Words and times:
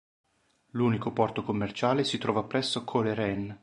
L'unico 0.71 1.11
porto 1.11 1.43
commerciale 1.43 2.03
si 2.03 2.17
trova 2.17 2.41
presso 2.41 2.83
Coleraine. 2.83 3.55